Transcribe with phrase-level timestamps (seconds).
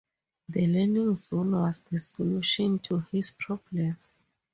[0.49, 3.97] The Learning Zone was the solution to this problem.